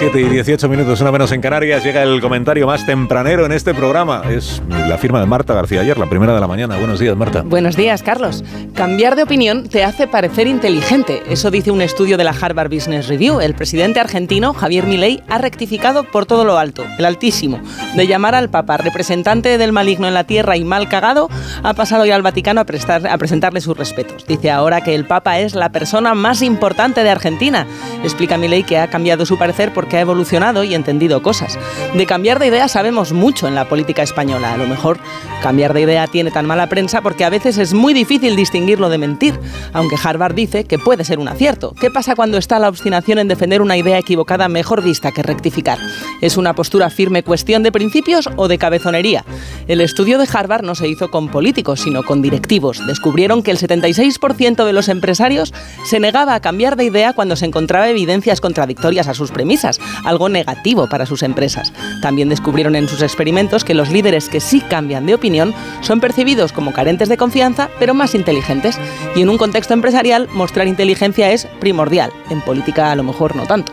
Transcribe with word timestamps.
7 0.00 0.18
y 0.18 0.24
18 0.30 0.66
minutos, 0.70 0.98
una 1.02 1.12
menos 1.12 1.30
en 1.30 1.42
Canarias, 1.42 1.84
llega 1.84 2.02
el 2.02 2.22
comentario 2.22 2.66
más 2.66 2.86
tempranero 2.86 3.44
en 3.44 3.52
este 3.52 3.74
programa. 3.74 4.22
Es 4.30 4.62
la 4.88 4.96
firma 4.96 5.20
de 5.20 5.26
Marta 5.26 5.52
García 5.52 5.82
ayer, 5.82 5.98
la 5.98 6.08
primera 6.08 6.32
de 6.32 6.40
la 6.40 6.46
mañana. 6.46 6.78
Buenos 6.78 6.98
días, 6.98 7.14
Marta. 7.18 7.42
Buenos 7.42 7.76
días, 7.76 8.02
Carlos. 8.02 8.42
Cambiar 8.74 9.14
de 9.14 9.24
opinión 9.24 9.68
te 9.68 9.84
hace 9.84 10.06
parecer 10.06 10.46
inteligente. 10.46 11.22
Eso 11.28 11.50
dice 11.50 11.70
un 11.70 11.82
estudio 11.82 12.16
de 12.16 12.24
la 12.24 12.30
Harvard 12.30 12.70
Business 12.70 13.08
Review. 13.08 13.42
El 13.42 13.52
presidente 13.52 14.00
argentino, 14.00 14.54
Javier 14.54 14.86
Milei, 14.86 15.22
ha 15.28 15.36
rectificado 15.36 16.04
por 16.04 16.24
todo 16.24 16.46
lo 16.46 16.56
alto, 16.56 16.82
el 16.96 17.04
altísimo, 17.04 17.60
de 17.94 18.06
llamar 18.06 18.34
al 18.34 18.48
Papa 18.48 18.78
representante 18.78 19.58
del 19.58 19.72
maligno 19.72 20.08
en 20.08 20.14
la 20.14 20.24
tierra 20.24 20.56
y 20.56 20.64
mal 20.64 20.88
cagado, 20.88 21.28
ha 21.62 21.74
pasado 21.74 22.06
ya 22.06 22.16
al 22.16 22.22
Vaticano 22.22 22.62
a, 22.62 22.64
prestar, 22.64 23.06
a 23.06 23.18
presentarle 23.18 23.60
sus 23.60 23.76
respetos. 23.76 24.24
Dice 24.26 24.50
ahora 24.50 24.80
que 24.80 24.94
el 24.94 25.04
Papa 25.04 25.40
es 25.40 25.54
la 25.54 25.72
persona 25.72 26.14
más 26.14 26.40
importante 26.40 27.02
de 27.02 27.10
Argentina. 27.10 27.66
Explica 28.02 28.38
Milei 28.38 28.62
que 28.62 28.78
ha 28.78 28.88
cambiado 28.88 29.26
su 29.26 29.36
parecer 29.36 29.74
porque 29.74 29.89
ha 29.96 30.00
evolucionado 30.00 30.64
y 30.64 30.74
entendido 30.74 31.22
cosas. 31.22 31.58
De 31.94 32.06
cambiar 32.06 32.38
de 32.38 32.48
idea 32.48 32.68
sabemos 32.68 33.12
mucho 33.12 33.48
en 33.48 33.54
la 33.54 33.68
política 33.68 34.02
española. 34.02 34.54
A 34.54 34.56
lo 34.56 34.66
mejor 34.66 34.98
cambiar 35.42 35.74
de 35.74 35.82
idea 35.82 36.06
tiene 36.06 36.30
tan 36.30 36.46
mala 36.46 36.68
prensa 36.68 37.00
porque 37.00 37.24
a 37.24 37.30
veces 37.30 37.58
es 37.58 37.74
muy 37.74 37.94
difícil 37.94 38.36
distinguirlo 38.36 38.88
de 38.88 38.98
mentir, 38.98 39.38
aunque 39.72 39.96
Harvard 40.02 40.34
dice 40.34 40.64
que 40.64 40.78
puede 40.78 41.04
ser 41.04 41.18
un 41.18 41.28
acierto. 41.28 41.74
¿Qué 41.80 41.90
pasa 41.90 42.14
cuando 42.14 42.38
está 42.38 42.58
la 42.58 42.68
obstinación 42.68 43.18
en 43.18 43.28
defender 43.28 43.62
una 43.62 43.76
idea 43.76 43.98
equivocada 43.98 44.48
mejor 44.48 44.82
vista 44.82 45.12
que 45.12 45.22
rectificar? 45.22 45.78
¿Es 46.20 46.36
una 46.36 46.54
postura 46.54 46.90
firme 46.90 47.22
cuestión 47.22 47.62
de 47.62 47.72
principios 47.72 48.28
o 48.36 48.48
de 48.48 48.58
cabezonería? 48.58 49.24
El 49.66 49.80
estudio 49.80 50.18
de 50.18 50.28
Harvard 50.32 50.64
no 50.64 50.74
se 50.74 50.88
hizo 50.88 51.10
con 51.10 51.28
políticos, 51.28 51.80
sino 51.80 52.02
con 52.02 52.22
directivos. 52.22 52.86
Descubrieron 52.86 53.42
que 53.42 53.50
el 53.50 53.58
76% 53.58 54.64
de 54.64 54.72
los 54.72 54.88
empresarios 54.88 55.52
se 55.84 56.00
negaba 56.00 56.34
a 56.34 56.40
cambiar 56.40 56.76
de 56.76 56.84
idea 56.84 57.12
cuando 57.12 57.36
se 57.36 57.46
encontraba 57.46 57.88
evidencias 57.88 58.40
contradictorias 58.40 59.08
a 59.08 59.14
sus 59.14 59.30
premisas, 59.30 59.79
algo 60.04 60.28
negativo 60.28 60.88
para 60.88 61.06
sus 61.06 61.22
empresas. 61.22 61.72
También 62.02 62.28
descubrieron 62.28 62.76
en 62.76 62.88
sus 62.88 63.02
experimentos 63.02 63.64
que 63.64 63.74
los 63.74 63.90
líderes 63.90 64.28
que 64.28 64.40
sí 64.40 64.60
cambian 64.60 65.06
de 65.06 65.14
opinión 65.14 65.54
son 65.80 66.00
percibidos 66.00 66.52
como 66.52 66.72
carentes 66.72 67.08
de 67.08 67.16
confianza, 67.16 67.70
pero 67.78 67.94
más 67.94 68.14
inteligentes. 68.14 68.78
Y 69.14 69.22
en 69.22 69.28
un 69.28 69.38
contexto 69.38 69.74
empresarial, 69.74 70.28
mostrar 70.32 70.66
inteligencia 70.66 71.30
es 71.30 71.46
primordial. 71.60 72.12
En 72.30 72.40
política 72.40 72.90
a 72.90 72.96
lo 72.96 73.02
mejor 73.02 73.36
no 73.36 73.46
tanto. 73.46 73.72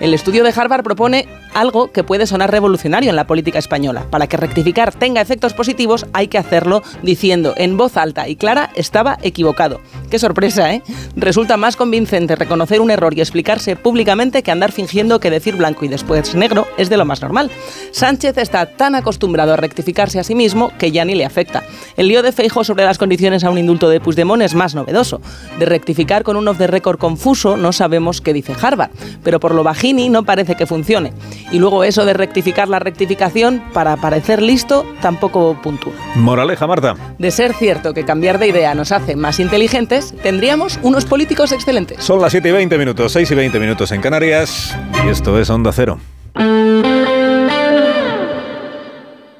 El 0.00 0.12
estudio 0.12 0.42
de 0.42 0.52
Harvard 0.54 0.82
propone 0.82 1.28
algo 1.54 1.92
que 1.92 2.04
puede 2.04 2.26
sonar 2.26 2.50
revolucionario 2.50 3.10
en 3.10 3.16
la 3.16 3.26
política 3.26 3.58
española. 3.58 4.06
Para 4.10 4.26
que 4.26 4.36
rectificar 4.36 4.92
tenga 4.92 5.20
efectos 5.20 5.54
positivos 5.54 6.06
hay 6.12 6.28
que 6.28 6.38
hacerlo 6.38 6.82
diciendo 7.02 7.54
en 7.56 7.76
voz 7.76 7.96
alta 7.96 8.28
y 8.28 8.36
clara 8.36 8.70
estaba 8.74 9.18
equivocado. 9.22 9.80
Qué 10.10 10.18
sorpresa, 10.18 10.72
¿eh? 10.72 10.82
Resulta 11.16 11.56
más 11.56 11.76
convincente 11.76 12.36
reconocer 12.36 12.80
un 12.80 12.90
error 12.90 13.16
y 13.16 13.20
explicarse 13.20 13.76
públicamente 13.76 14.42
que 14.42 14.50
andar 14.50 14.72
fingiendo 14.72 15.20
que 15.20 15.30
decir 15.30 15.56
blanco 15.56 15.84
y 15.84 15.88
después 15.88 16.34
negro 16.34 16.66
es 16.76 16.88
de 16.88 16.96
lo 16.96 17.04
más 17.04 17.22
normal. 17.22 17.50
Sánchez 17.92 18.38
está 18.38 18.66
tan 18.66 18.94
acostumbrado 18.94 19.52
a 19.52 19.56
rectificarse 19.56 20.18
a 20.18 20.24
sí 20.24 20.34
mismo 20.34 20.72
que 20.78 20.90
ya 20.90 21.04
ni 21.04 21.14
le 21.14 21.24
afecta. 21.24 21.62
El 21.96 22.08
lío 22.08 22.22
de 22.22 22.32
Feijo 22.32 22.64
sobre 22.64 22.84
las 22.84 22.98
condiciones 22.98 23.44
a 23.44 23.50
un 23.50 23.58
indulto 23.58 23.88
de 23.88 24.00
Puigdemont 24.00 24.42
es 24.42 24.54
más 24.54 24.74
novedoso. 24.74 25.20
De 25.58 25.66
rectificar 25.66 26.24
con 26.24 26.36
un 26.36 26.48
off 26.48 26.58
the 26.58 26.66
record 26.66 26.98
confuso 26.98 27.56
no 27.56 27.72
sabemos 27.72 28.20
qué 28.20 28.32
dice 28.32 28.54
Harvard, 28.60 28.90
pero 29.22 29.40
por 29.40 29.54
lo 29.54 29.62
bajini 29.62 30.08
no 30.08 30.24
parece 30.24 30.56
que 30.56 30.66
funcione. 30.66 31.12
Y 31.52 31.58
luego 31.58 31.84
eso 31.84 32.04
de 32.04 32.14
rectificar 32.14 32.68
la 32.68 32.78
rectificación 32.78 33.62
para 33.72 33.96
parecer 33.96 34.42
listo 34.42 34.84
tampoco 35.00 35.56
puntúa. 35.62 35.92
Moraleja, 36.16 36.66
Marta. 36.66 36.96
De 37.18 37.30
ser 37.30 37.54
cierto 37.54 37.94
que 37.94 38.04
cambiar 38.04 38.38
de 38.38 38.48
idea 38.48 38.74
nos 38.74 38.92
hace 38.92 39.16
más 39.16 39.38
inteligentes, 39.38 40.14
tendríamos 40.22 40.78
unos 40.82 41.04
políticos 41.04 41.52
excelentes. 41.52 42.02
Son 42.02 42.20
las 42.20 42.32
7 42.32 42.48
y 42.48 42.52
20 42.52 42.78
minutos, 42.78 43.12
6 43.12 43.30
y 43.30 43.34
20 43.34 43.60
minutos 43.60 43.92
en 43.92 44.00
Canarias 44.00 44.76
y 45.04 45.08
esto 45.08 45.38
es 45.38 45.48
Onda 45.50 45.72
Cero. 45.72 45.98